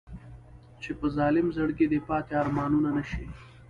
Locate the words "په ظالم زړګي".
0.99-1.85